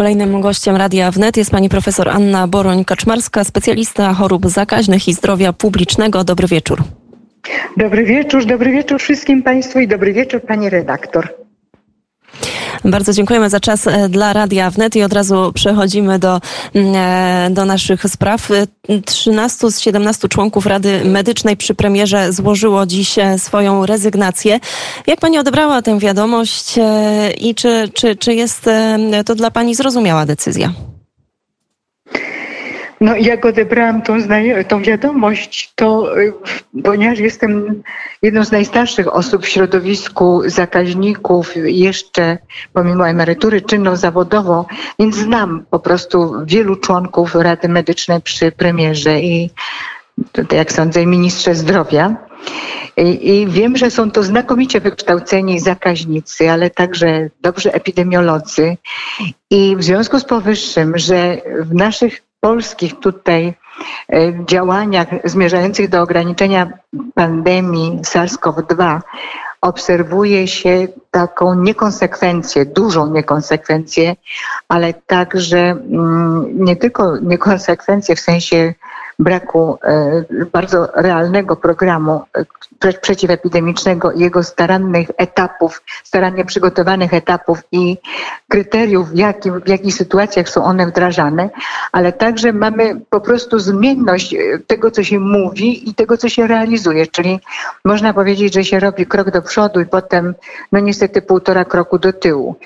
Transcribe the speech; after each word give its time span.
Kolejnym 0.00 0.40
gościem 0.40 0.76
Radia 0.76 1.10
Wnet 1.10 1.36
jest 1.36 1.50
pani 1.50 1.68
profesor 1.68 2.08
Anna 2.08 2.48
Boroń-Kaczmarska, 2.48 3.44
specjalista 3.44 4.14
chorób 4.14 4.46
zakaźnych 4.46 5.08
i 5.08 5.14
zdrowia 5.14 5.52
publicznego. 5.52 6.24
Dobry 6.24 6.48
wieczór. 6.48 6.82
Dobry 7.76 8.04
wieczór, 8.04 8.44
dobry 8.44 8.72
wieczór 8.72 9.00
wszystkim 9.00 9.42
Państwu 9.42 9.80
i 9.80 9.88
dobry 9.88 10.12
wieczór 10.12 10.40
Pani 10.40 10.70
redaktor. 10.70 11.28
Bardzo 12.84 13.12
dziękujemy 13.12 13.50
za 13.50 13.60
czas 13.60 13.86
e, 13.86 14.08
dla 14.08 14.32
Radia 14.32 14.70
Wnet 14.70 14.96
i 14.96 15.02
od 15.02 15.12
razu 15.12 15.52
przechodzimy 15.54 16.18
do, 16.18 16.40
mm, 16.74 16.94
e, 16.96 17.50
do 17.50 17.64
naszych 17.64 18.02
spraw. 18.08 18.48
13 19.06 19.66
e, 19.66 19.70
z 19.70 19.80
17 19.80 20.28
członków 20.28 20.66
Rady 20.66 21.04
Medycznej 21.04 21.56
przy 21.56 21.74
premierze 21.74 22.32
złożyło 22.32 22.86
dziś 22.86 23.14
swoją 23.38 23.86
rezygnację. 23.86 24.60
Jak 25.06 25.20
pani 25.20 25.38
odebrała 25.38 25.82
tę 25.82 25.98
wiadomość 25.98 26.74
i 27.40 27.54
czy, 27.54 27.88
czy, 27.94 28.16
czy 28.16 28.34
jest 28.34 28.64
to 29.26 29.34
dla 29.34 29.50
pani 29.50 29.74
zrozumiała 29.74 30.26
decyzja? 30.26 30.89
No 33.00 33.16
jak 33.16 33.44
odebrałam 33.44 34.02
tą, 34.02 34.18
tą 34.68 34.82
wiadomość, 34.82 35.72
to 35.74 36.18
y, 36.20 36.32
ponieważ 36.84 37.18
jestem 37.18 37.82
jedną 38.22 38.44
z 38.44 38.52
najstarszych 38.52 39.14
osób 39.14 39.44
w 39.44 39.48
środowisku 39.48 40.42
zakaźników, 40.46 41.52
jeszcze 41.56 42.38
pomimo 42.72 43.08
emerytury 43.08 43.62
czynną 43.62 43.96
zawodowo, 43.96 44.66
więc 44.98 45.16
znam 45.16 45.64
po 45.70 45.78
prostu 45.78 46.32
wielu 46.44 46.76
członków 46.76 47.34
Rady 47.34 47.68
Medycznej 47.68 48.20
przy 48.20 48.52
premierze 48.52 49.20
i 49.20 49.50
tutaj 50.32 50.58
jak 50.58 50.72
sądzę 50.72 51.06
ministrze 51.06 51.54
zdrowia. 51.54 52.16
I, 52.96 53.30
I, 53.30 53.46
wiem, 53.46 53.76
że 53.76 53.90
są 53.90 54.10
to 54.10 54.22
znakomicie 54.22 54.80
wykształceni 54.80 55.60
zakaźnicy, 55.60 56.50
ale 56.50 56.70
także 56.70 57.30
dobrzy 57.40 57.72
epidemiolodzy. 57.72 58.76
I 59.50 59.76
w 59.76 59.84
związku 59.84 60.20
z 60.20 60.24
powyższym, 60.24 60.98
że 60.98 61.38
w 61.60 61.74
naszych 61.74 62.29
polskich 62.40 63.00
tutaj 63.00 63.54
e, 64.12 64.44
działaniach 64.46 65.08
zmierzających 65.24 65.88
do 65.88 66.02
ograniczenia 66.02 66.70
pandemii 67.14 67.98
SARS-CoV-2 68.02 69.00
obserwuje 69.60 70.48
się 70.48 70.88
taką 71.10 71.54
niekonsekwencję, 71.54 72.66
dużą 72.66 73.12
niekonsekwencję, 73.12 74.16
ale 74.68 74.94
także 74.94 75.58
mm, 75.58 76.64
nie 76.64 76.76
tylko 76.76 77.16
niekonsekwencję 77.18 78.16
w 78.16 78.20
sensie 78.20 78.74
braku 79.20 79.78
e, 79.84 80.24
bardzo 80.52 80.88
realnego 80.94 81.56
programu 81.56 82.22
e, 82.82 82.92
przeciwepidemicznego 82.92 84.12
i 84.12 84.20
jego 84.20 84.42
starannych 84.42 85.08
etapów, 85.16 85.82
starannie 86.04 86.44
przygotowanych 86.44 87.14
etapów 87.14 87.58
i 87.72 87.98
kryteriów, 88.48 89.10
w, 89.10 89.16
jakim, 89.16 89.60
w 89.60 89.68
jakich 89.68 89.94
sytuacjach 89.94 90.48
są 90.48 90.64
one 90.64 90.86
wdrażane, 90.86 91.50
ale 91.92 92.12
także 92.12 92.52
mamy 92.52 93.00
po 93.10 93.20
prostu 93.20 93.58
zmienność 93.58 94.34
e, 94.34 94.38
tego, 94.66 94.90
co 94.90 95.04
się 95.04 95.18
mówi 95.18 95.90
i 95.90 95.94
tego, 95.94 96.16
co 96.16 96.28
się 96.28 96.46
realizuje, 96.46 97.06
czyli 97.06 97.40
można 97.84 98.14
powiedzieć, 98.14 98.54
że 98.54 98.64
się 98.64 98.80
robi 98.80 99.06
krok 99.06 99.30
do 99.30 99.42
przodu 99.42 99.80
i 99.80 99.86
potem, 99.86 100.34
no 100.72 100.80
niestety, 100.80 101.22
półtora 101.22 101.64
kroku 101.64 101.98
do 101.98 102.12
tyłu. 102.12 102.56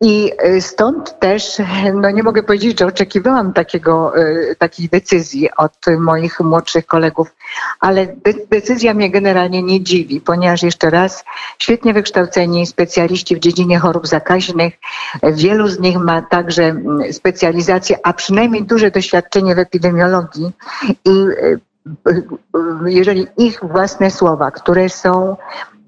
I 0.00 0.32
y, 0.46 0.60
stąd 0.60 1.18
też, 1.18 1.58
no 1.94 2.10
nie 2.10 2.22
mogę 2.22 2.42
powiedzieć, 2.42 2.78
że 2.78 2.86
oczekiwałam 2.86 3.52
takiego, 3.52 4.18
y, 4.18 4.56
takiej 4.58 4.88
decyzji 4.88 5.48
od 5.56 5.76
moich 5.98 6.40
młodszych 6.40 6.86
kolegów, 6.86 7.34
ale 7.80 8.06
decyzja 8.50 8.94
mnie 8.94 9.10
generalnie 9.10 9.62
nie 9.62 9.80
dziwi, 9.80 10.20
ponieważ 10.20 10.62
jeszcze 10.62 10.90
raz 10.90 11.24
świetnie 11.58 11.94
wykształceni 11.94 12.66
specjaliści 12.66 13.36
w 13.36 13.40
dziedzinie 13.40 13.78
chorób 13.78 14.06
zakaźnych, 14.06 14.74
wielu 15.22 15.68
z 15.68 15.80
nich 15.80 15.98
ma 15.98 16.22
także 16.22 16.64
mm, 16.64 17.12
specjalizację, 17.12 17.96
a 18.02 18.12
przynajmniej 18.12 18.64
duże 18.64 18.90
doświadczenie 18.90 19.54
w 19.54 19.58
epidemiologii 19.58 20.52
i 21.04 21.10
y, 21.10 21.60
jeżeli 22.86 23.26
ich 23.36 23.60
własne 23.62 24.10
słowa, 24.10 24.50
które 24.50 24.88
są 24.88 25.36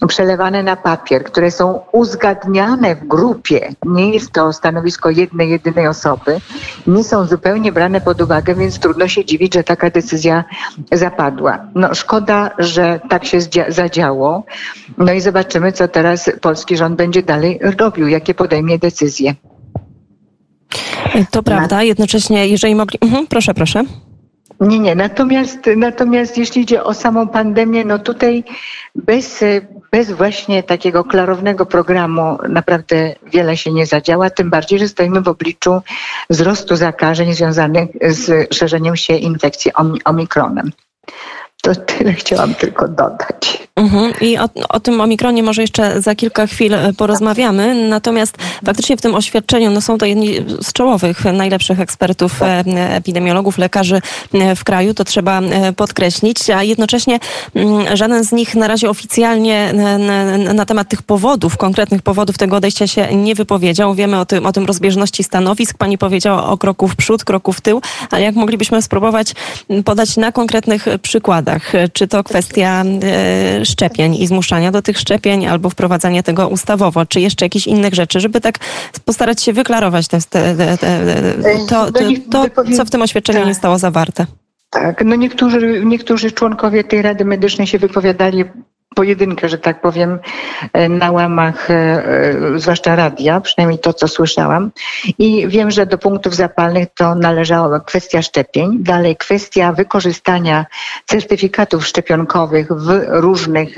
przelewane 0.06 0.62
na 0.62 0.76
papier, 0.76 1.24
które 1.24 1.50
są 1.50 1.80
uzgadniane 1.92 2.96
w 2.96 3.06
grupie, 3.06 3.68
nie 3.86 4.10
jest 4.10 4.32
to 4.32 4.52
stanowisko 4.52 5.10
jednej, 5.10 5.50
jedynej 5.50 5.86
osoby, 5.88 6.40
nie 6.86 7.04
są 7.04 7.26
zupełnie 7.26 7.72
brane 7.72 8.00
pod 8.00 8.20
uwagę, 8.20 8.54
więc 8.54 8.78
trudno 8.78 9.08
się 9.08 9.24
dziwić, 9.24 9.54
że 9.54 9.64
taka 9.64 9.90
decyzja 9.90 10.44
zapadła. 10.92 11.58
No 11.74 11.94
szkoda, 11.94 12.50
że 12.58 13.00
tak 13.10 13.24
się 13.24 13.38
zadziało. 13.68 14.44
No 14.98 15.12
i 15.12 15.20
zobaczymy, 15.20 15.72
co 15.72 15.88
teraz 15.88 16.30
polski 16.40 16.76
rząd 16.76 16.96
będzie 16.96 17.22
dalej 17.22 17.60
robił, 17.78 18.08
jakie 18.08 18.34
podejmie 18.34 18.78
decyzje. 18.78 19.34
To 21.30 21.42
prawda. 21.42 21.82
Jednocześnie, 21.82 22.48
jeżeli 22.48 22.74
mogli... 22.74 22.98
Mhm, 23.00 23.26
proszę, 23.26 23.54
proszę. 23.54 23.84
Nie, 24.60 24.78
nie. 24.78 24.94
Natomiast, 24.94 25.58
natomiast 25.76 26.38
jeśli 26.38 26.62
idzie 26.62 26.84
o 26.84 26.94
samą 26.94 27.28
pandemię, 27.28 27.84
no 27.84 27.98
tutaj 27.98 28.44
bez, 28.94 29.44
bez 29.94 30.12
właśnie 30.12 30.62
takiego 30.62 31.04
klarownego 31.04 31.66
programu 31.66 32.38
naprawdę 32.48 33.14
wiele 33.32 33.56
się 33.56 33.72
nie 33.72 33.86
zadziała, 33.86 34.30
tym 34.30 34.50
bardziej, 34.50 34.78
że 34.78 34.88
stoimy 34.88 35.20
w 35.20 35.28
obliczu 35.28 35.82
wzrostu 36.30 36.76
zakażeń 36.76 37.34
związanych 37.34 37.90
z 38.02 38.54
szerzeniem 38.54 38.96
się 38.96 39.16
infekcji 39.16 39.72
omikronem. 40.04 40.72
To 41.62 41.74
tyle 41.74 42.12
chciałam 42.12 42.54
tylko 42.54 42.88
dodać. 42.88 43.63
Mhm. 43.76 44.12
I 44.20 44.38
o, 44.38 44.48
o, 44.68 44.80
tym 44.80 45.00
omikronie 45.00 45.42
może 45.42 45.62
jeszcze 45.62 46.00
za 46.00 46.14
kilka 46.14 46.46
chwil 46.46 46.74
e, 46.74 46.92
porozmawiamy. 46.92 47.88
Natomiast 47.88 48.36
faktycznie 48.64 48.96
w 48.96 49.00
tym 49.00 49.14
oświadczeniu 49.14 49.70
no 49.70 49.80
są 49.80 49.98
to 49.98 50.06
jedni 50.06 50.34
z 50.62 50.72
czołowych, 50.72 51.24
najlepszych 51.24 51.80
ekspertów, 51.80 52.42
e, 52.42 52.64
epidemiologów, 52.96 53.58
lekarzy 53.58 54.00
e, 54.34 54.56
w 54.56 54.64
kraju. 54.64 54.94
To 54.94 55.04
trzeba 55.04 55.40
podkreślić. 55.76 56.50
A 56.50 56.62
jednocześnie 56.62 57.18
żaden 57.94 58.24
z 58.24 58.32
nich 58.32 58.54
na 58.54 58.68
razie 58.68 58.90
oficjalnie 58.90 59.72
na 60.54 60.66
temat 60.66 60.88
tych 60.88 61.02
powodów, 61.02 61.56
konkretnych 61.56 62.02
powodów 62.02 62.38
tego 62.38 62.56
odejścia 62.56 62.86
się 62.86 63.16
nie 63.16 63.34
wypowiedział. 63.34 63.94
Wiemy 63.94 64.20
o 64.20 64.24
tym, 64.24 64.46
o 64.46 64.52
tym 64.52 64.66
rozbieżności 64.66 65.24
stanowisk. 65.24 65.78
Pani 65.78 65.98
powiedziała 65.98 66.48
o 66.48 66.58
kroku 66.58 66.88
w 66.88 66.96
przód, 66.96 67.24
kroku 67.24 67.52
w 67.52 67.60
tył. 67.60 67.82
Ale 68.10 68.22
jak 68.22 68.34
moglibyśmy 68.34 68.82
spróbować 68.82 69.34
podać 69.84 70.16
na 70.16 70.32
konkretnych 70.32 70.86
przykładach? 71.02 71.72
Czy 71.92 72.08
to 72.08 72.24
kwestia 72.24 72.84
szczepień 73.64 74.14
i 74.14 74.26
zmuszania 74.26 74.70
do 74.70 74.82
tych 74.82 74.98
szczepień 74.98 75.46
albo 75.46 75.70
wprowadzania 75.70 76.22
tego 76.22 76.48
ustawowo, 76.48 77.06
czy 77.06 77.20
jeszcze 77.20 77.44
jakichś 77.44 77.66
innych 77.66 77.94
rzeczy, 77.94 78.20
żeby 78.20 78.40
tak 78.40 78.58
postarać 79.04 79.42
się 79.42 79.52
wyklarować 79.52 80.08
te, 80.08 80.18
te, 80.20 80.56
te, 80.56 81.00
to, 81.68 81.92
to, 82.30 82.64
co 82.76 82.84
w 82.84 82.90
tym 82.90 83.02
oświadczeniu 83.02 83.38
nie 83.38 83.44
tak. 83.44 83.54
zostało 83.54 83.78
zawarte. 83.78 84.26
Tak, 84.70 85.04
no 85.04 85.16
niektórzy, 85.16 85.82
niektórzy 85.84 86.32
członkowie 86.32 86.84
tej 86.84 87.02
Rady 87.02 87.24
Medycznej 87.24 87.66
się 87.66 87.78
wypowiadali 87.78 88.44
pojedynkę, 88.94 89.48
że 89.48 89.58
tak 89.58 89.80
powiem, 89.80 90.18
e, 90.72 90.88
na 90.88 91.10
łamach 91.10 91.70
e, 91.70 91.74
e, 91.74 92.58
zwłaszcza 92.58 92.96
radia, 92.96 93.40
przynajmniej 93.40 93.78
to, 93.78 93.92
co 93.92 94.08
słyszałam. 94.08 94.70
I 95.18 95.48
wiem, 95.48 95.70
że 95.70 95.86
do 95.86 95.98
punktów 95.98 96.34
zapalnych 96.34 96.88
to 96.94 97.14
należała 97.14 97.80
kwestia 97.80 98.22
szczepień, 98.22 98.82
dalej 98.82 99.16
kwestia 99.16 99.72
wykorzystania 99.72 100.66
certyfikatów 101.06 101.86
szczepionkowych 101.86 102.72
w 102.72 103.04
różnych 103.08 103.74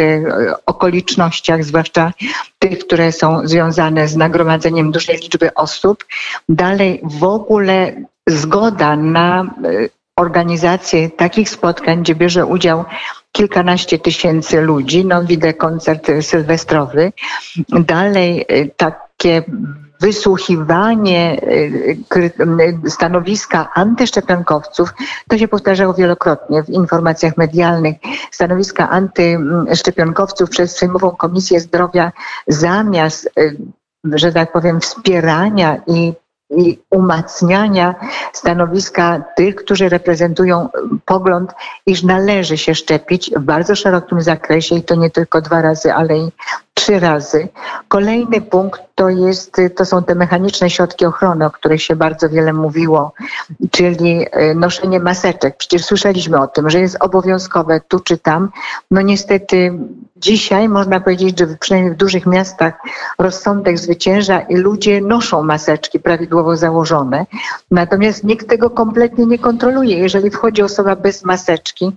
okolicznościach, 0.67 1.65
zwłaszcza 1.65 2.13
tych, 2.59 2.79
które 2.79 3.13
są 3.13 3.47
związane 3.47 4.09
z 4.09 4.17
nagromadzeniem 4.17 4.93
dużej 4.93 5.17
liczby 5.17 5.55
osób. 5.55 6.05
Dalej 6.49 7.01
w 7.03 7.25
ogóle 7.25 7.93
zgoda 8.27 8.97
na 8.97 9.47
organizację 10.17 11.11
takich 11.11 11.51
spotkań, 11.51 12.03
gdzie 12.03 12.15
bierze 12.15 12.47
udział 12.47 12.85
kilkanaście 13.37 13.99
tysięcy 13.99 14.61
ludzi, 14.61 15.05
no 15.05 15.25
widzę 15.25 15.55
koncert 15.55 16.11
sylwestrowy. 16.21 17.13
Dalej 17.69 18.47
y, 18.53 18.71
takie 18.77 19.43
wysłuchiwanie 20.01 21.41
y, 22.17 22.91
stanowiska 22.91 23.71
antyszczepionkowców, 23.75 24.95
to 25.29 25.39
się 25.39 25.49
powtarzało 25.49 25.95
wielokrotnie 25.95 26.63
w 26.63 26.69
informacjach 26.69 27.37
medialnych, 27.37 27.97
stanowiska 28.31 28.91
antyszczepionkowców 28.91 30.51
przez 30.51 30.77
Sejmową 30.77 31.11
Komisję 31.11 31.61
Zdrowia 31.61 32.13
zamiast 32.47 33.31
że 34.15 34.33
tak 34.33 34.53
powiem, 34.53 34.81
wspierania 34.81 35.81
i 35.87 36.13
i 36.51 36.79
umacniania 36.91 37.95
stanowiska 38.33 39.25
tych, 39.37 39.55
którzy 39.55 39.89
reprezentują 39.89 40.69
pogląd, 41.05 41.53
iż 41.87 42.03
należy 42.03 42.59
się 42.59 42.75
szczepić 42.75 43.31
w 43.37 43.41
bardzo 43.41 43.77
szerokim 43.77 44.21
zakresie 44.21 44.75
i 44.75 44.83
to 44.83 44.95
nie 44.95 45.11
tylko 45.11 45.41
dwa 45.41 45.63
razy, 45.63 45.95
ale 45.95 46.19
i 46.19 46.33
trzy 46.75 47.01
razy. 47.01 47.49
Kolejny 47.89 48.41
punkt 48.41 48.83
to, 48.95 49.09
jest, 49.09 49.57
to 49.77 49.85
są 49.85 50.03
te 50.03 50.15
mechaniczne 50.15 50.71
środki 50.71 51.07
ochrony, 51.07 51.47
o 51.47 51.51
których 51.51 51.83
się 51.83 51.97
bardzo 51.97 52.29
wiele 52.29 52.53
mówiło, 52.53 53.13
czyli 53.71 54.27
e, 54.31 54.55
noszenie 54.55 55.01
maseczek. 55.01 55.57
Przecież 55.57 55.85
słyszeliśmy 55.85 56.41
o 56.41 56.47
tym, 56.47 56.71
że 56.71 56.81
jest 56.81 56.97
obowiązkowe 57.01 57.81
tu 57.89 58.01
czy 58.01 58.19
tam. 58.19 58.51
No 58.91 59.01
niestety 59.01 59.79
dzisiaj 60.17 60.69
można 60.69 61.01
powiedzieć, 61.01 61.39
że 61.39 61.47
przynajmniej 61.47 61.95
w 61.95 61.97
dużych 61.97 62.27
miastach 62.27 62.75
rozsądek 63.19 63.79
zwycięża 63.79 64.41
i 64.41 64.57
ludzie 64.57 65.01
noszą 65.01 65.43
maseczki 65.43 66.01
prawidłowo 66.01 66.57
założone. 66.57 67.27
Natomiast 67.71 68.25
nikt 68.25 68.49
tego 68.49 68.71
kompletnie 68.71 69.27
nie 69.27 69.39
kontroluje. 69.39 69.99
Jeżeli 69.99 70.31
wchodzi 70.31 70.63
osoba 70.63 70.97
bez 70.97 71.25
maseczki, 71.25 71.93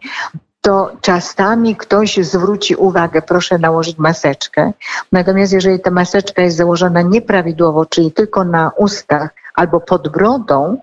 to 0.62 0.92
czasami 1.01 1.75
ktoś 1.75 2.18
zwróci 2.18 2.75
uwagę, 2.75 3.21
proszę 3.21 3.57
nałożyć 3.57 3.98
maseczkę. 3.98 4.71
Natomiast 5.12 5.54
jeżeli 5.54 5.80
ta 5.80 5.92
maseczka 5.92 6.42
jest 6.42 6.57
założona 6.57 7.01
nieprawidłowo, 7.01 7.86
czyli 7.86 8.12
tylko 8.12 8.44
na 8.44 8.71
ustach 8.77 9.30
albo 9.56 9.80
pod 9.80 10.10
brodą, 10.10 10.77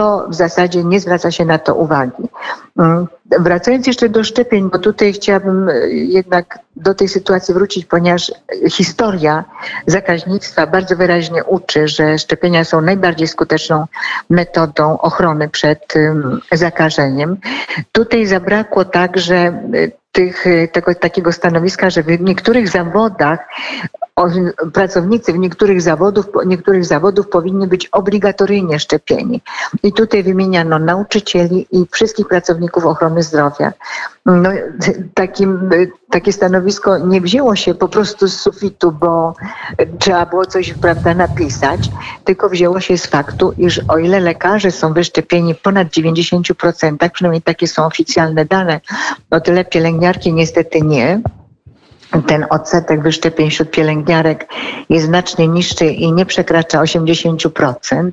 to 0.00 0.26
w 0.28 0.34
zasadzie 0.34 0.84
nie 0.84 1.00
zwraca 1.00 1.30
się 1.30 1.44
na 1.44 1.58
to 1.58 1.74
uwagi. 1.74 2.28
Mm, 2.78 3.06
wracając 3.38 3.86
jeszcze 3.86 4.08
do 4.08 4.24
szczepień, 4.24 4.70
bo 4.70 4.78
tutaj 4.78 5.12
chciałabym 5.12 5.68
e, 5.68 5.88
jednak 5.88 6.58
do 6.76 6.94
tej 6.94 7.08
sytuacji 7.08 7.54
wrócić, 7.54 7.84
ponieważ 7.86 8.32
historia 8.70 9.44
zakaźnictwa 9.86 10.66
bardzo 10.66 10.96
wyraźnie 10.96 11.44
uczy, 11.44 11.88
że 11.88 12.18
szczepienia 12.18 12.64
są 12.64 12.80
najbardziej 12.80 13.28
skuteczną 13.28 13.86
metodą 14.30 14.98
ochrony 14.98 15.48
przed 15.48 15.94
zakażeniem. 16.52 17.36
Tutaj 17.92 18.26
zabrakło 18.26 18.84
także 18.84 19.36
e, 19.36 19.52
tych, 20.12 20.46
e, 20.46 20.68
tego, 20.68 20.94
takiego 20.94 21.32
stanowiska, 21.32 21.90
że 21.90 22.02
w 22.02 22.20
niektórych 22.20 22.68
zawodach 22.68 23.38
pracownicy 24.72 25.32
w 25.32 25.38
niektórych 25.38 25.82
zawodów, 25.82 26.26
niektórych 26.46 26.84
zawodów 26.84 27.28
powinni 27.28 27.66
być 27.66 27.86
obligatoryjnie 27.86 28.78
szczepieni. 28.78 29.42
I 29.82 29.92
tutaj 29.92 30.22
wymieniano 30.22 30.78
nauczycieli 30.78 31.66
i 31.72 31.86
wszystkich 31.90 32.28
pracowników 32.28 32.86
ochrony 32.86 33.22
zdrowia. 33.22 33.72
No, 34.26 34.50
takim, 35.14 35.70
takie 36.10 36.32
stanowisko 36.32 36.98
nie 36.98 37.20
wzięło 37.20 37.56
się 37.56 37.74
po 37.74 37.88
prostu 37.88 38.28
z 38.28 38.40
sufitu, 38.40 38.92
bo 38.92 39.34
trzeba 39.98 40.26
było 40.26 40.46
coś 40.46 40.72
prawda, 40.72 41.14
napisać, 41.14 41.90
tylko 42.24 42.48
wzięło 42.48 42.80
się 42.80 42.98
z 42.98 43.06
faktu, 43.06 43.52
iż 43.58 43.80
o 43.88 43.98
ile 43.98 44.20
lekarze 44.20 44.70
są 44.70 44.92
wyszczepieni 44.92 45.54
ponad 45.54 45.88
90%, 45.88 47.10
przynajmniej 47.10 47.42
takie 47.42 47.68
są 47.68 47.86
oficjalne 47.86 48.44
dane, 48.44 48.80
o 49.30 49.40
tyle 49.40 49.64
pielęgniarki 49.64 50.32
niestety 50.32 50.82
nie 50.82 51.20
ten 52.26 52.46
odsetek 52.50 53.02
wyszczepień 53.02 53.50
wśród 53.50 53.70
pielęgniarek 53.70 54.48
jest 54.88 55.06
znacznie 55.06 55.48
niższy 55.48 55.86
i 55.86 56.12
nie 56.12 56.26
przekracza 56.26 56.82
80%, 56.82 58.10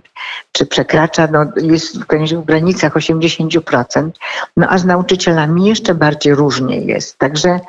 czy 0.52 0.66
przekracza, 0.66 1.28
no, 1.32 1.46
jest 1.56 2.00
w 2.00 2.46
granicach 2.46 2.94
80%, 2.94 4.10
no 4.58 4.68
a 4.70 4.78
z 4.78 4.86
nauczycielami 4.86 5.66
jeszcze 5.66 5.96
bardziej 5.96 6.36
różnie 6.36 6.82
jest. 6.82 7.18
Także 7.18 7.60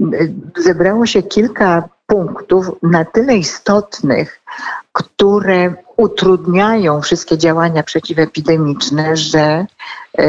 y, 0.00 0.32
zebrało 0.56 1.06
się 1.06 1.22
kilka 1.22 1.88
punktów 2.06 2.70
na 2.82 3.04
tyle 3.04 3.36
istotnych, 3.36 4.37
które 4.92 5.74
utrudniają 5.96 7.00
wszystkie 7.00 7.38
działania 7.38 7.82
przeciwepidemiczne, 7.82 9.16
że 9.16 9.66
e, 10.18 10.26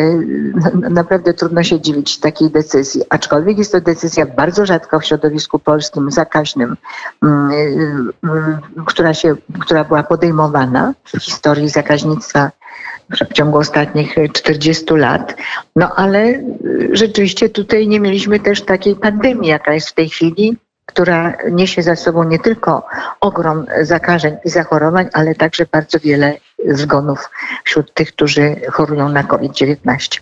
naprawdę 0.90 1.34
trudno 1.34 1.64
się 1.64 1.82
dziwić 1.82 2.20
takiej 2.20 2.50
decyzji. 2.50 3.02
Aczkolwiek 3.10 3.58
jest 3.58 3.72
to 3.72 3.82
decyzja 3.82 4.26
bardzo 4.26 4.66
rzadka 4.66 5.00
w 5.00 5.06
środowisku 5.06 5.60
polskim, 5.60 6.12
zakaźnym, 6.12 6.76
mm, 7.24 7.52
mm, 8.24 8.60
która, 8.86 9.14
się, 9.14 9.36
która 9.60 9.84
była 9.84 10.04
podejmowana 10.04 10.94
w 11.06 11.24
historii 11.24 11.70
zakaźnictwa 11.70 12.52
w 13.10 13.34
ciągu 13.34 13.58
ostatnich 13.58 14.16
40 14.34 14.96
lat. 14.96 15.36
No 15.76 15.96
ale 15.96 16.44
rzeczywiście 16.92 17.50
tutaj 17.50 17.88
nie 17.88 18.00
mieliśmy 18.00 18.40
też 18.40 18.62
takiej 18.62 18.96
pandemii, 18.96 19.50
jaka 19.50 19.74
jest 19.74 19.90
w 19.90 19.94
tej 19.94 20.10
chwili 20.10 20.58
która 20.90 21.34
niesie 21.52 21.84
za 21.84 21.96
sobą 21.96 22.24
nie 22.24 22.40
tylko 22.40 22.84
ogrom 23.20 23.66
zakażeń 23.82 24.38
i 24.46 24.50
zachorowań, 24.50 25.10
ale 25.14 25.36
także 25.36 25.66
bardzo 25.72 26.00
wiele 26.00 26.38
zgonów 26.68 27.30
wśród 27.64 27.94
tych, 27.94 28.12
którzy 28.12 28.56
chorują 28.72 29.10
na 29.10 29.24
COVID-19. 29.24 30.20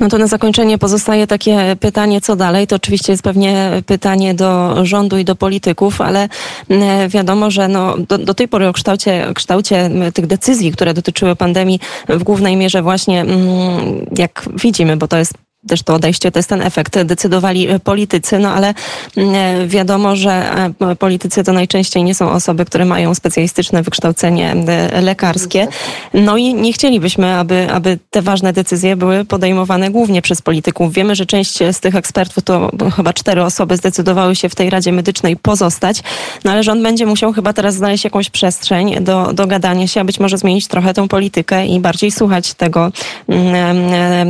No 0.00 0.08
to 0.08 0.18
na 0.18 0.26
zakończenie 0.26 0.78
pozostaje 0.78 1.26
takie 1.26 1.76
pytanie, 1.80 2.20
co 2.20 2.36
dalej? 2.36 2.66
To 2.66 2.76
oczywiście 2.76 3.12
jest 3.12 3.22
pewnie 3.22 3.70
pytanie 3.86 4.34
do 4.34 4.76
rządu 4.86 5.18
i 5.18 5.24
do 5.24 5.36
polityków, 5.36 6.00
ale 6.00 6.28
mm, 6.68 7.08
wiadomo, 7.08 7.50
że 7.50 7.68
no, 7.68 7.98
do, 7.98 8.18
do 8.18 8.34
tej 8.34 8.48
pory 8.48 8.68
o 8.68 8.72
kształcie, 8.72 9.26
kształcie 9.34 9.90
tych 10.14 10.26
decyzji, 10.26 10.72
które 10.72 10.94
dotyczyły 10.94 11.36
pandemii, 11.36 11.80
w 12.08 12.22
głównej 12.22 12.56
mierze 12.56 12.82
właśnie, 12.82 13.20
mm, 13.20 14.06
jak 14.16 14.48
widzimy, 14.54 14.96
bo 14.96 15.08
to 15.08 15.18
jest 15.18 15.47
też 15.66 15.82
to 15.82 15.94
odejście, 15.94 16.30
to 16.30 16.38
jest 16.38 16.48
ten 16.48 16.62
efekt, 16.62 17.02
decydowali 17.02 17.68
politycy, 17.84 18.38
no 18.38 18.50
ale 18.50 18.74
mm, 19.16 19.68
wiadomo, 19.68 20.16
że 20.16 20.52
e, 20.80 20.96
politycy 20.96 21.44
to 21.44 21.52
najczęściej 21.52 22.04
nie 22.04 22.14
są 22.14 22.30
osoby, 22.30 22.64
które 22.64 22.84
mają 22.84 23.14
specjalistyczne 23.14 23.82
wykształcenie 23.82 24.52
e, 24.68 25.00
lekarskie. 25.00 25.68
No 26.14 26.36
i 26.36 26.54
nie 26.54 26.72
chcielibyśmy, 26.72 27.34
aby, 27.34 27.68
aby 27.70 27.98
te 28.10 28.22
ważne 28.22 28.52
decyzje 28.52 28.96
były 28.96 29.24
podejmowane 29.24 29.90
głównie 29.90 30.22
przez 30.22 30.42
polityków. 30.42 30.92
Wiemy, 30.92 31.14
że 31.14 31.26
część 31.26 31.58
z 31.72 31.80
tych 31.80 31.94
ekspertów, 31.94 32.44
to 32.44 32.70
chyba 32.96 33.12
cztery 33.12 33.44
osoby 33.44 33.76
zdecydowały 33.76 34.36
się 34.36 34.48
w 34.48 34.54
tej 34.54 34.70
Radzie 34.70 34.92
Medycznej 34.92 35.36
pozostać, 35.36 36.02
no 36.44 36.52
ale 36.52 36.62
rząd 36.62 36.82
będzie 36.82 37.06
musiał 37.06 37.32
chyba 37.32 37.52
teraz 37.52 37.74
znaleźć 37.74 38.04
jakąś 38.04 38.30
przestrzeń 38.30 39.04
do, 39.04 39.32
do 39.32 39.46
gadania 39.46 39.86
się, 39.86 40.00
a 40.00 40.04
być 40.04 40.20
może 40.20 40.38
zmienić 40.38 40.68
trochę 40.68 40.94
tą 40.94 41.08
politykę 41.08 41.66
i 41.66 41.80
bardziej 41.80 42.10
słuchać 42.10 42.54
tego 42.54 42.92
mm, 43.28 43.54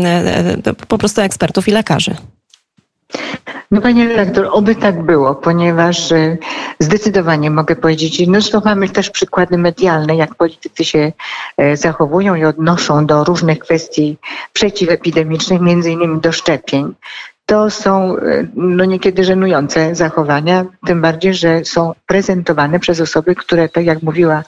e, 0.05 0.75
po 0.89 0.99
prostu 0.99 1.18
ekspertów 1.23 1.69
i 1.69 1.71
lekarzy. 1.71 2.17
No 3.71 3.81
panie 3.81 4.09
redaktor, 4.09 4.49
oby 4.53 4.75
tak 4.75 5.03
było, 5.03 5.35
ponieważ 5.35 6.13
e, 6.13 6.37
zdecydowanie 6.79 7.51
mogę 7.51 7.77
powiedzieć, 7.77 8.23
zresztą 8.27 8.61
mamy 8.65 8.89
też 8.89 9.11
przykłady 9.11 9.59
medialne, 9.59 10.17
jak 10.17 10.35
politycy 10.35 10.85
się 10.85 11.13
e, 11.57 11.77
zachowują 11.77 12.35
i 12.35 12.45
odnoszą 12.45 13.07
do 13.07 13.25
różnych 13.25 13.59
kwestii 13.59 14.17
przeciwepidemicznych, 14.53 15.61
między 15.61 15.91
innymi 15.91 16.21
do 16.21 16.33
szczepień. 16.33 16.95
To 17.47 17.71
są 17.71 18.17
e, 18.17 18.47
no 18.55 18.85
niekiedy 18.85 19.25
żenujące 19.25 19.95
zachowania, 19.95 20.65
tym 20.87 21.03
bardziej, 21.03 21.35
że 21.35 21.65
są 21.65 21.93
prezentowane 22.07 22.81
przez 22.81 23.01
osoby, 23.01 23.35
które, 23.35 23.69
tak 23.69 23.85
jak 23.85 24.03
mówiła 24.03 24.43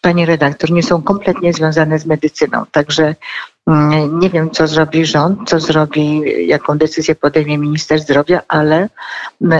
pani 0.00 0.26
redaktor, 0.26 0.70
nie 0.70 0.82
są 0.82 1.02
kompletnie 1.02 1.52
związane 1.52 1.98
z 1.98 2.06
medycyną. 2.06 2.64
Także 2.72 3.14
nie 4.12 4.30
wiem, 4.30 4.50
co 4.50 4.66
zrobi 4.66 5.06
rząd, 5.06 5.48
co 5.48 5.60
zrobi, 5.60 6.22
jaką 6.46 6.78
decyzję 6.78 7.14
podejmie 7.14 7.58
minister 7.58 8.00
zdrowia, 8.00 8.42
ale, 8.48 8.88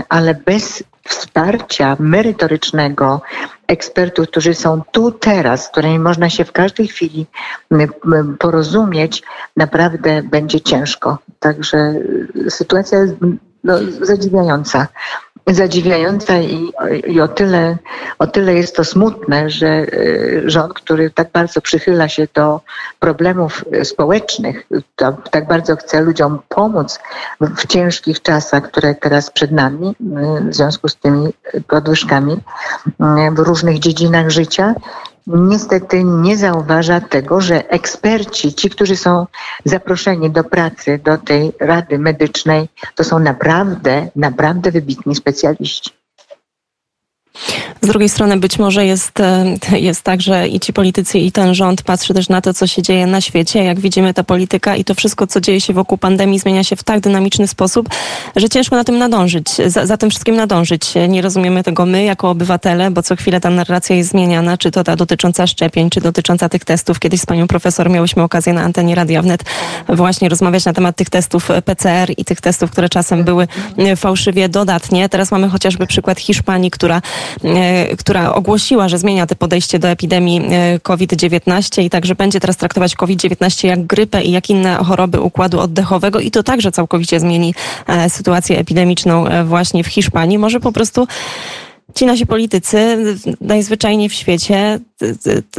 ale 0.09 0.35
bez 0.35 0.85
wsparcia 1.05 1.97
merytorycznego 1.99 3.21
ekspertów, 3.67 4.29
którzy 4.29 4.55
są 4.55 4.83
tu 4.93 5.13
teraz, 5.13 5.65
z 5.65 5.69
którymi 5.69 5.99
można 5.99 6.31
się 6.31 6.45
w 6.45 6.53
każdej 6.53 6.89
chwili 6.89 7.27
porozumieć, 8.39 9.23
naprawdę 9.57 10.23
będzie 10.23 10.61
ciężko. 10.61 11.19
Także 11.39 11.95
sytuacja 12.49 12.99
jest 12.99 13.15
no, 13.65 13.75
zadziwiająca 14.01 14.87
zadziwiająca 15.47 16.39
i, 16.39 16.73
i 17.07 17.21
o, 17.21 17.29
tyle, 17.29 17.77
o 18.19 18.27
tyle 18.27 18.55
jest 18.55 18.77
to 18.77 18.85
smutne, 18.85 19.51
że 19.51 19.87
rząd, 20.45 20.75
który 20.75 21.11
tak 21.11 21.31
bardzo 21.33 21.61
przychyla 21.61 22.09
się 22.09 22.29
do 22.35 22.61
problemów 23.01 23.65
społecznych, 23.83 24.67
tak 25.31 25.49
bardzo 25.49 25.77
chce 25.77 26.01
ludziom 26.01 26.39
pomóc 26.49 26.99
w 27.41 27.67
ciężkich 27.67 28.23
czasach, 28.23 28.63
które 28.63 28.95
teraz 28.95 29.31
przed 29.31 29.53
nami, 29.53 29.97
w 30.51 30.55
związku 30.55 30.89
z 30.89 30.97
tymi 30.97 31.33
podwyżkami 31.69 32.37
w 33.33 33.39
różnych 33.39 33.79
dziedzinach 33.79 34.31
życia, 34.31 34.75
niestety 35.27 36.05
nie 36.05 36.37
zauważa 36.37 37.01
tego, 37.01 37.41
że 37.41 37.69
eksperci, 37.71 38.55
ci, 38.55 38.71
którzy 38.71 38.97
są 38.97 39.27
zaproszeni 39.65 40.31
do 40.31 40.45
pracy 40.45 41.01
do 41.05 41.19
tej 41.19 41.53
Rady 41.61 41.99
Medycznej, 41.99 42.69
to 42.95 43.05
są 43.05 43.19
naprawdę, 43.19 44.09
naprawdę 44.17 44.71
wybitni 44.71 45.15
specjaliści. 45.15 45.91
Z 47.83 47.89
drugiej 47.89 48.09
strony 48.09 48.37
być 48.37 48.59
może 48.59 48.87
jest, 48.87 49.21
e, 49.21 49.45
jest 49.79 50.03
tak, 50.03 50.23
że 50.23 50.49
i 50.49 50.61
ci 50.61 50.73
politycy, 50.73 51.19
i 51.19 51.33
ten 51.33 51.55
rząd 51.55 51.83
patrzy 51.83 52.15
też 52.15 52.29
na 52.29 52.41
to, 52.41 52.55
co 52.55 52.67
się 52.67 52.83
dzieje 52.83 53.07
na 53.07 53.21
świecie. 53.21 53.65
Jak 53.65 53.81
widzimy, 53.81 54.15
ta 54.15 54.25
polityka 54.25 54.77
i 54.77 54.85
to 54.85 54.95
wszystko, 54.95 55.27
co 55.27 55.41
dzieje 55.41 55.61
się 55.61 55.73
wokół 55.73 55.99
pandemii, 55.99 56.39
zmienia 56.39 56.65
się 56.65 56.77
w 56.77 56.85
tak 56.85 57.01
dynamiczny 57.01 57.49
sposób, 57.49 57.89
że 58.37 58.49
ciężko 58.49 58.77
na 58.77 58.85
tym 58.85 58.99
nadążyć, 58.99 59.49
za, 59.67 59.87
za 59.87 59.97
tym 59.97 60.11
wszystkim 60.11 60.37
nadążyć. 60.37 60.95
Nie 61.09 61.23
rozumiemy 61.23 61.63
tego 61.63 61.87
my, 61.87 62.05
jako 62.05 62.31
obywatele, 62.31 62.91
bo 62.91 63.03
co 63.03 63.17
chwilę 63.17 63.41
ta 63.41 63.51
narracja 63.51 63.97
jest 63.97 64.11
zmieniana, 64.11 64.59
czy 64.59 64.71
to 64.71 64.85
ta 64.85 64.97
dotycząca 64.97 65.47
szczepień, 65.47 65.91
czy 65.91 66.01
dotycząca 66.01 66.49
tych 66.49 66.65
testów. 66.65 66.99
Kiedyś 66.99 67.21
z 67.21 67.27
panią 67.27 67.47
profesor 67.47 67.91
miałyśmy 67.91 68.23
okazję 68.23 68.53
na 68.53 68.63
antenie 68.63 68.95
Radia 68.95 69.23
Wnet 69.23 69.45
właśnie 69.89 70.29
rozmawiać 70.29 70.65
na 70.65 70.73
temat 70.73 70.97
tych 70.97 71.11
testów 71.11 71.49
PCR 71.65 72.11
i 72.17 72.25
tych 72.25 72.41
testów, 72.41 72.71
które 72.71 72.89
czasem 72.89 73.25
były 73.25 73.49
fałszywie 73.97 74.49
dodatnie. 74.49 75.09
Teraz 75.09 75.31
mamy 75.31 75.49
chociażby 75.49 75.87
przykład 75.87 76.21
Hiszpanii, 76.21 76.71
która 76.71 77.03
która 77.99 78.35
ogłosiła, 78.35 78.89
że 78.89 78.99
zmienia 78.99 79.27
te 79.27 79.37
podejście 79.37 79.79
do 79.79 79.89
epidemii 79.89 80.43
COVID-19 80.83 81.83
i 81.83 81.91
także 81.91 82.15
będzie 82.15 82.41
teraz 82.41 82.57
traktować 82.57 82.95
COVID-19 82.95 83.67
jak 83.67 83.87
grypę 83.87 84.23
i 84.23 84.31
jak 84.31 84.51
inne 84.51 84.75
choroby 84.75 85.21
układu 85.21 85.61
oddechowego 85.61 86.21
i 86.21 86.31
to 86.31 86.43
także 86.43 86.73
całkowicie 86.73 87.21
zmieni 87.21 87.55
sytuację 88.09 88.59
epidemiczną 88.59 89.25
właśnie 89.45 89.85
w 89.85 89.87
Hiszpanii. 89.87 90.39
Może 90.39 90.61
po 90.61 90.73
prostu 90.73 91.07
ci 91.95 92.07
nasi 92.07 92.27
politycy 92.27 92.97
najzwyczajniej 93.41 94.09
w 94.09 94.15
świecie 94.15 94.81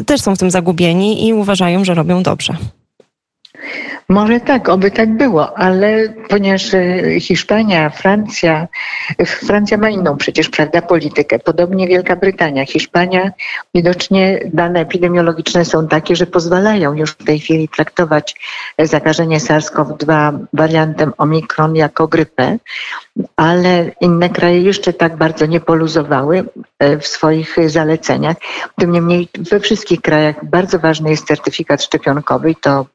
też 0.06 0.22
są 0.22 0.36
w 0.36 0.40
tym 0.40 0.52
zagubieni 0.52 1.28
i 1.28 1.34
uważają, 1.34 1.86
że 1.86 1.94
robią 1.94 2.24
dobrze. 2.24 2.58
Może 4.10 4.40
tak, 4.40 4.70
oby 4.70 4.92
tak 4.92 5.18
było, 5.18 5.58
ale 5.58 6.10
ponieważ 6.30 6.74
e, 6.74 7.20
Hiszpania, 7.20 7.90
Francja, 7.90 8.68
Francja 9.26 9.78
ma 9.78 9.90
inną 9.90 10.18
przecież, 10.18 10.50
prawda, 10.50 10.82
politykę, 10.82 11.40
podobnie 11.40 11.88
Wielka 11.88 12.16
Brytania, 12.16 12.66
Hiszpania, 12.66 13.32
widocznie 13.76 14.40
dane 14.54 14.80
epidemiologiczne 14.80 15.66
są 15.66 15.88
takie, 15.88 16.16
że 16.16 16.26
pozwalają 16.26 16.94
już 16.94 17.12
w 17.12 17.26
tej 17.26 17.40
chwili 17.40 17.70
traktować 17.70 18.36
zakażenie 18.80 19.40
SARS-CoV-2 19.40 20.40
wariantem 20.54 21.14
Omikron 21.18 21.76
jako 21.76 22.08
grypę, 22.08 22.58
ale 23.36 23.92
inne 24.02 24.30
kraje 24.30 24.62
jeszcze 24.62 24.94
tak 24.94 25.18
bardzo 25.18 25.46
nie 25.46 25.60
poluzowały 25.60 26.44
e, 26.80 26.98
w 26.98 27.08
swoich 27.08 27.56
zaleceniach. 27.66 28.38
Tym 28.78 28.92
niemniej 28.92 29.30
we 29.52 29.60
wszystkich 29.60 30.02
krajach 30.02 30.46
bardzo 30.46 30.80
ważny 30.80 31.10
jest 31.10 31.28
certyfikat 31.28 31.84
szczepionkowy 31.84 32.52
i 32.52 32.56
to 32.56 32.86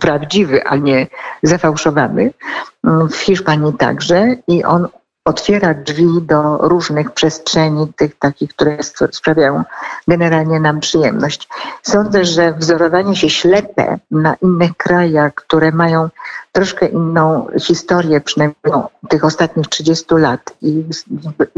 prawdziwy, 0.00 0.64
a 0.64 0.76
nie 0.76 1.06
zafałszowany. 1.42 2.32
W 2.84 3.16
Hiszpanii 3.16 3.72
także 3.72 4.26
i 4.48 4.64
on 4.64 4.88
otwiera 5.24 5.74
drzwi 5.74 6.22
do 6.22 6.58
różnych 6.58 7.10
przestrzeni, 7.10 7.92
tych 7.96 8.18
takich, 8.18 8.50
które 8.50 8.78
sprawiają 9.10 9.64
generalnie 10.08 10.60
nam 10.60 10.80
przyjemność. 10.80 11.48
Sądzę, 11.82 12.24
że 12.24 12.52
wzorowanie 12.52 13.16
się 13.16 13.30
ślepe 13.30 13.98
na 14.10 14.34
innych 14.34 14.76
krajach, 14.76 15.34
które 15.34 15.72
mają 15.72 16.08
troszkę 16.52 16.86
inną 16.86 17.46
historię, 17.60 18.20
przynajmniej 18.20 18.56
tych 19.08 19.24
ostatnich 19.24 19.68
30 19.68 20.04
lat 20.10 20.54
i 20.62 20.84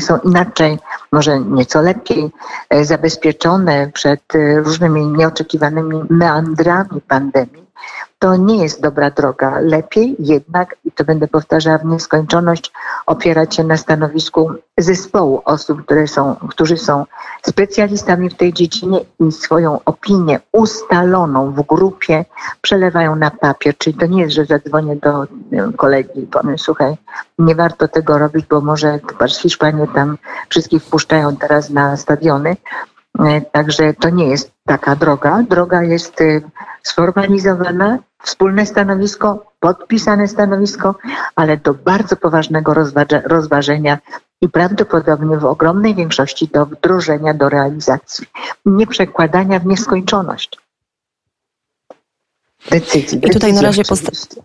są 0.00 0.18
inaczej, 0.18 0.78
może 1.12 1.40
nieco 1.40 1.82
lepiej 1.82 2.30
e, 2.70 2.84
zabezpieczone 2.84 3.90
przed 3.94 4.34
e, 4.34 4.60
różnymi 4.60 5.06
nieoczekiwanymi 5.06 6.02
meandrami 6.10 7.00
pandemii, 7.08 7.61
to 8.18 8.36
nie 8.36 8.62
jest 8.62 8.82
dobra 8.82 9.10
droga. 9.10 9.58
Lepiej 9.60 10.16
jednak, 10.18 10.76
i 10.84 10.92
to 10.92 11.04
będę 11.04 11.28
powtarzała 11.28 11.78
w 11.78 11.84
nieskończoność, 11.84 12.72
opierać 13.06 13.56
się 13.56 13.64
na 13.64 13.76
stanowisku 13.76 14.50
zespołu 14.78 15.42
osób, 15.44 15.84
które 15.84 16.08
są, 16.08 16.36
którzy 16.50 16.76
są 16.76 17.04
specjalistami 17.42 18.30
w 18.30 18.34
tej 18.34 18.52
dziedzinie 18.52 19.00
i 19.20 19.32
swoją 19.32 19.80
opinię 19.84 20.40
ustaloną 20.52 21.52
w 21.52 21.66
grupie 21.66 22.24
przelewają 22.60 23.16
na 23.16 23.30
papier. 23.30 23.78
Czyli 23.78 23.98
to 23.98 24.06
nie 24.06 24.20
jest, 24.20 24.34
że 24.34 24.44
zadzwonię 24.44 24.96
do 24.96 25.26
kolegi 25.76 26.20
i 26.20 26.26
powiem, 26.26 26.58
słuchaj, 26.58 26.96
nie 27.38 27.54
warto 27.54 27.88
tego 27.88 28.18
robić, 28.18 28.46
bo 28.46 28.60
może, 28.60 29.00
Hiszpanie 29.42 29.86
tam 29.94 30.18
wszystkich 30.48 30.82
wpuszczają 30.82 31.36
teraz 31.36 31.70
na 31.70 31.96
stadiony. 31.96 32.56
E, 33.18 33.40
także 33.40 33.94
to 33.94 34.10
nie 34.10 34.26
jest 34.28 34.52
taka 34.66 34.96
droga. 34.96 35.42
Droga 35.50 35.82
jest 35.82 36.22
sformalizowana, 36.82 37.98
wspólne 38.22 38.66
stanowisko, 38.66 39.46
podpisane 39.60 40.28
stanowisko, 40.28 40.94
ale 41.36 41.56
do 41.56 41.74
bardzo 41.74 42.16
poważnego 42.16 42.74
rozważenia 43.24 43.98
i 44.40 44.48
prawdopodobnie 44.48 45.36
w 45.36 45.44
ogromnej 45.44 45.94
większości 45.94 46.48
do 46.48 46.66
wdrożenia, 46.66 47.34
do 47.34 47.48
realizacji. 47.48 48.26
Nie 48.66 48.86
przekładania 48.86 49.58
w 49.58 49.66
nieskończoność 49.66 50.58
decyzji. 52.70 53.26
I 53.26 53.30
tutaj 53.30 53.52
na 53.52 53.62
razie 53.62 53.82
posta- 53.82 54.42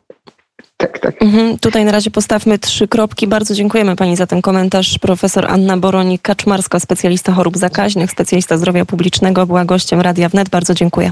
tak, 0.78 1.00
tak. 1.00 1.22
Mhm, 1.22 1.58
tutaj 1.58 1.86
na 1.86 1.92
razie 1.92 2.12
postawmy 2.12 2.60
trzy 2.60 2.88
kropki. 2.88 3.28
Bardzo 3.28 3.56
dziękujemy 3.56 3.96
Pani 3.96 4.16
za 4.16 4.28
ten 4.28 4.42
komentarz. 4.42 5.00
Profesor 5.00 5.46
Anna 5.46 5.78
Boronik-Kaczmarska, 5.78 6.80
specjalista 6.80 7.32
chorób 7.32 7.58
zakaźnych, 7.58 8.12
specjalista 8.12 8.58
zdrowia 8.58 8.86
publicznego, 8.86 9.46
była 9.46 9.66
gościem 9.66 10.02
Radia 10.02 10.30
Wnet. 10.30 10.50
Bardzo 10.50 10.74
dziękuję. 10.74 11.12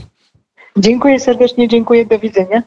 Dziękuję 0.77 1.19
serdecznie, 1.19 1.67
dziękuję, 1.67 2.05
do 2.05 2.19
widzenia. 2.19 2.63